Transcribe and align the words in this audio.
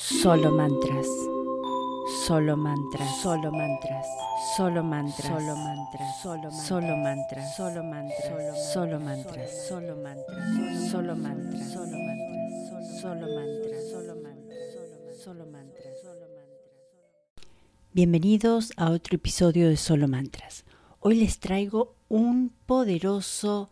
Solo 0.00 0.52
mantras. 0.52 1.08
Solo 2.24 2.56
mantras. 2.56 3.20
Solo 3.20 3.50
mantras. 3.50 4.06
Solo 4.56 4.84
mantras. 4.84 5.34
Solo 5.34 5.56
mantras. 5.56 6.26
Solo 6.28 6.96
mantras. 6.96 7.56
Solo 7.56 7.82
mantras. 7.82 8.72
Solo 8.72 9.00
mantras. 9.00 9.52
Solo 9.60 10.36
mantras. 10.36 10.70
Solo 10.70 11.16
mantras. 11.16 11.72
Solo 11.72 11.96
mantras. 11.96 11.98
Solo 13.00 13.26
mantras. 13.26 13.88
Solo 13.90 14.14
mantras. 14.14 15.24
Solo 15.24 15.46
mantras. 15.46 16.00
Solo 16.04 16.26
mantras. 16.30 16.48
Bienvenidos 17.92 18.72
a 18.76 18.90
otro 18.90 19.16
episodio 19.16 19.68
de 19.68 19.76
Solo 19.76 20.06
Mantras. 20.06 20.64
Hoy 21.00 21.16
les 21.16 21.40
traigo 21.40 21.96
un 22.08 22.52
poderoso 22.66 23.68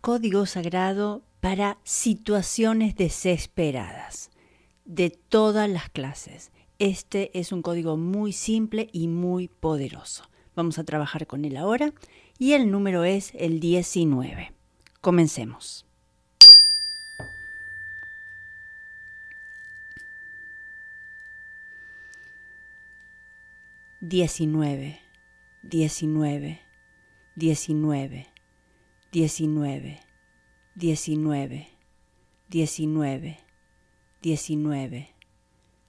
código 0.00 0.46
sagrado 0.46 1.20
para 1.40 1.76
situaciones 1.84 2.96
desesperadas 2.96 4.30
de 4.84 5.10
todas 5.10 5.68
las 5.68 5.88
clases. 5.90 6.52
Este 6.78 7.38
es 7.38 7.52
un 7.52 7.62
código 7.62 7.96
muy 7.96 8.32
simple 8.32 8.88
y 8.92 9.08
muy 9.08 9.48
poderoso. 9.48 10.24
Vamos 10.54 10.78
a 10.78 10.84
trabajar 10.84 11.26
con 11.26 11.44
él 11.44 11.56
ahora 11.56 11.92
y 12.38 12.52
el 12.52 12.70
número 12.70 13.04
es 13.04 13.32
el 13.34 13.60
19. 13.60 14.52
Comencemos. 15.00 15.86
Diecinueve, 24.00 25.00
diecinueve, 25.62 26.60
diecinueve, 27.36 28.26
diecinueve, 29.10 30.00
diecinueve, 30.74 31.68
diecinueve 32.48 33.43
19, 34.24 34.56
19, 34.64 35.06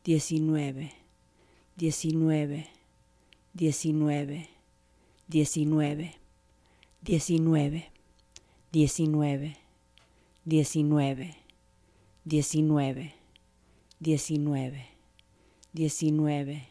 19, 0.03 0.98
19, 1.79 2.65
19, 3.55 4.45
19, 5.29 5.29
19, 5.29 6.13
19, 7.05 7.85
19, 8.73 9.55
19, 10.45 10.45
19, 10.45 11.35
19, 12.27 13.13
19, 14.01 14.73
19, 14.73 14.81
19, 15.73 16.61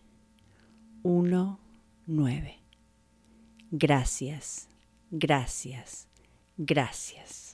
1, 1.04 1.60
9. 2.08 2.60
Gracias, 3.72 4.68
gracias, 5.12 6.08
gracias. 6.58 7.53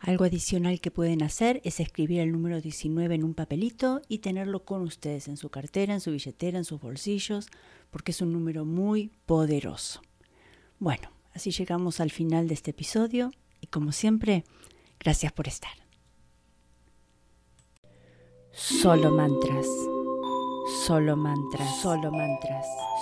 Algo 0.00 0.24
adicional 0.24 0.80
que 0.80 0.90
pueden 0.90 1.22
hacer 1.22 1.60
es 1.62 1.78
escribir 1.78 2.20
el 2.20 2.32
número 2.32 2.60
19 2.60 3.14
en 3.14 3.22
un 3.22 3.34
papelito 3.34 4.00
y 4.08 4.18
tenerlo 4.18 4.64
con 4.64 4.80
ustedes 4.80 5.28
en 5.28 5.36
su 5.36 5.50
cartera, 5.50 5.92
en 5.92 6.00
su 6.00 6.10
billetera, 6.10 6.56
en 6.56 6.64
sus 6.64 6.80
bolsillos, 6.80 7.48
porque 7.90 8.12
es 8.12 8.22
un 8.22 8.32
número 8.32 8.64
muy 8.64 9.12
poderoso. 9.26 10.00
Bueno, 10.78 11.10
así 11.34 11.50
llegamos 11.50 12.00
al 12.00 12.10
final 12.10 12.48
de 12.48 12.54
este 12.54 12.70
episodio 12.70 13.30
y 13.60 13.66
como 13.66 13.92
siempre, 13.92 14.44
gracias 14.98 15.32
por 15.32 15.48
estar. 15.48 15.72
Solo 18.52 19.10
mantras. 19.10 19.66
Solo 20.86 21.16
mantras, 21.16 21.80
solo 21.82 22.10
mantras, 22.10 22.66